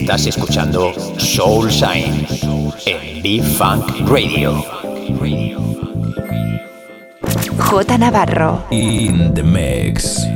Estás 0.00 0.26
escuchando 0.26 0.92
Soul 1.18 1.70
Shine 1.70 2.26
en 2.84 3.22
B-Funk 3.22 4.08
Radio. 4.08 4.64
J 7.56 7.98
Navarro. 7.98 8.66
In 8.72 9.32
the 9.34 9.44
mix. 9.44 10.33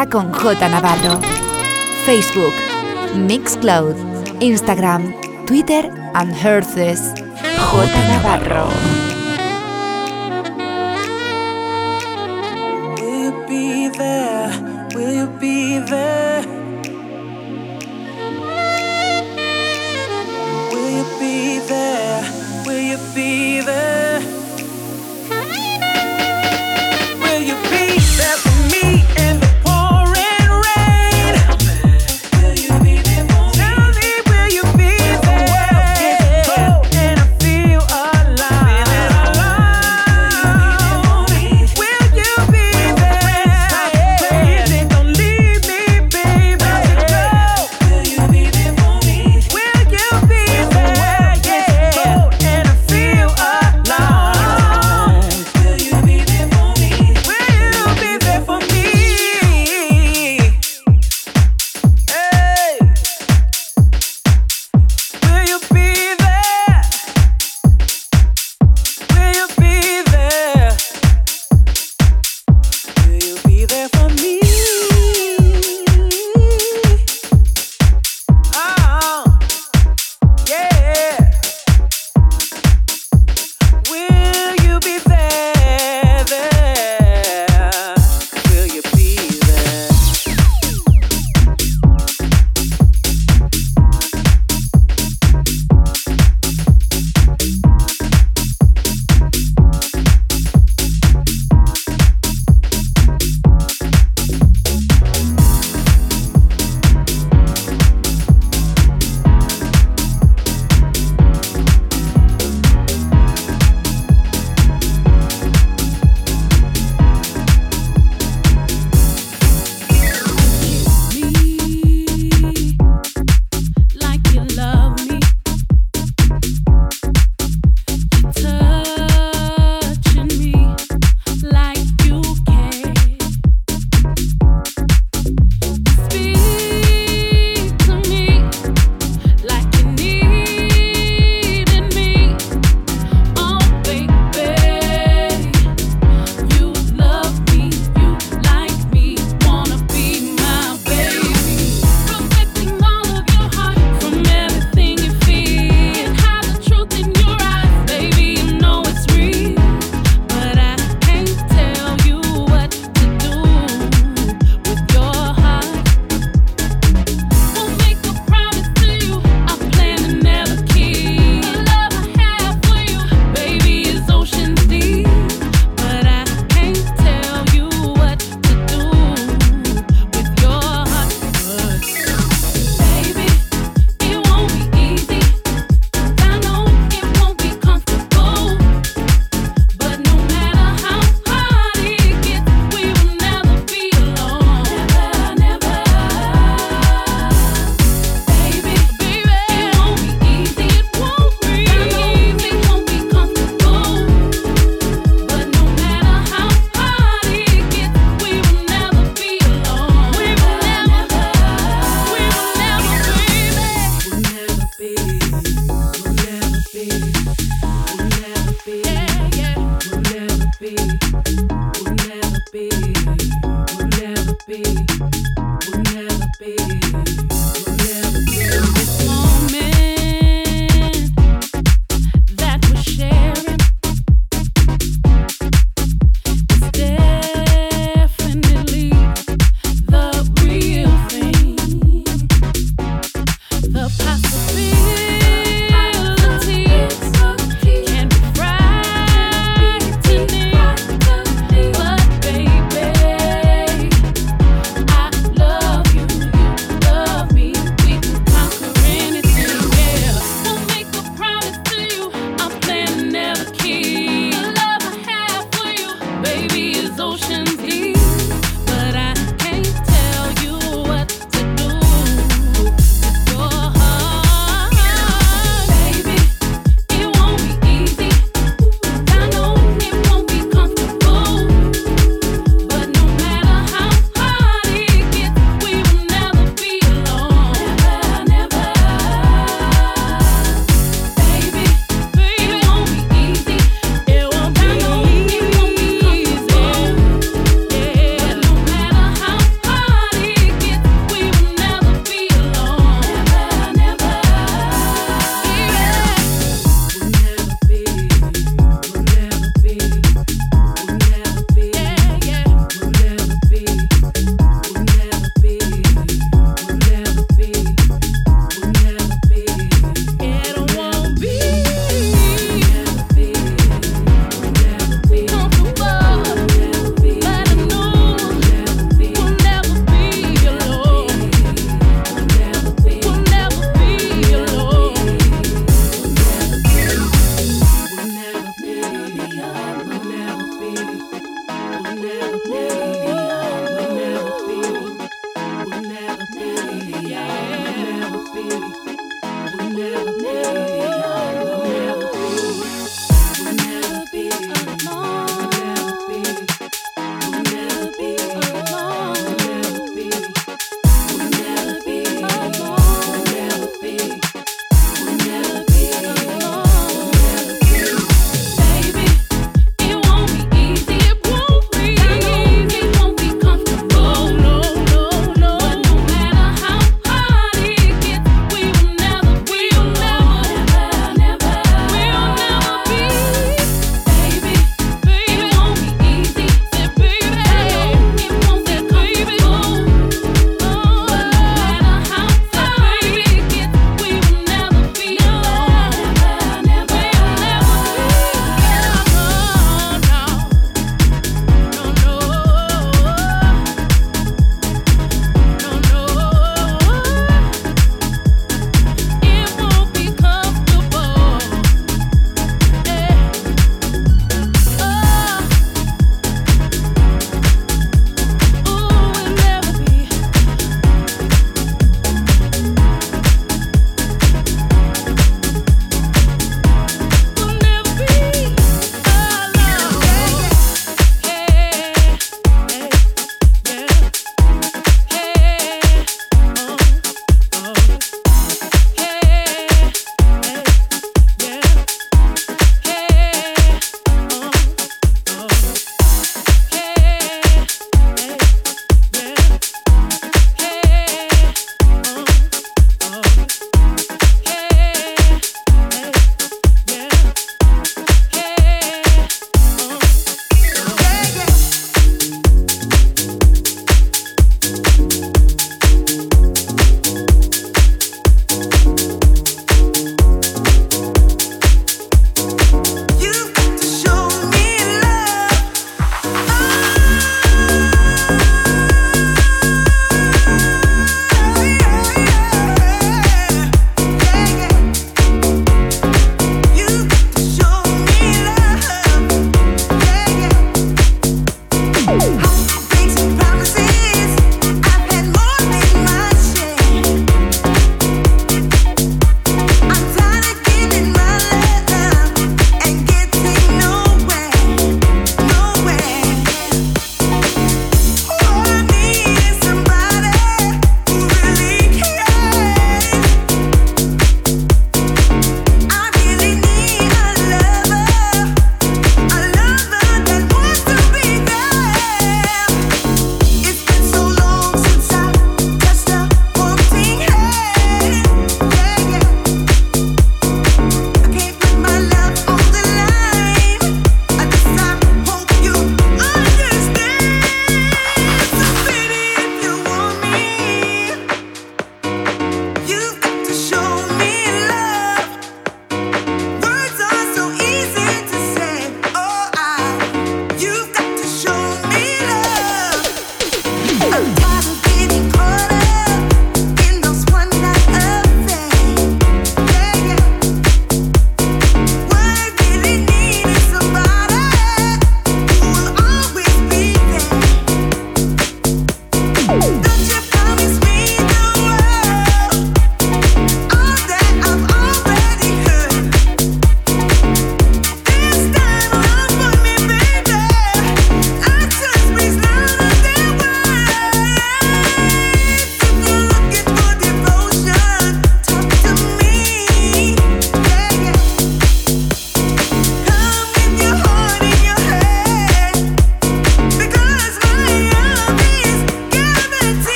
Conecta 0.00 0.08
con 0.08 0.32
J 0.32 0.68
Navarro. 0.68 1.20
Facebook, 2.06 2.54
Mixcloud, 3.14 3.96
Instagram, 4.40 5.14
Twitter 5.46 5.90
and 6.14 6.32
Herces. 6.34 7.12
J 7.12 7.86
Navarro. 8.08 8.68
Will 12.96 13.24
you 13.24 13.46
be 13.46 13.88
there? 13.90 14.88
Will 14.94 15.12
you 15.12 15.26
be 15.38 15.78
there? 15.80 16.46
Will 20.72 20.90
you 20.90 21.04
be 21.18 21.58
there? 21.68 22.22
Will 22.64 22.80
you 22.80 22.98
be 23.14 23.49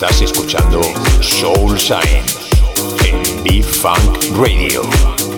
Estás 0.00 0.22
escuchando 0.22 0.80
Soul 1.20 1.76
Sign 1.76 2.22
en 3.04 3.42
B-Funk 3.42 4.38
Radio. 4.38 5.37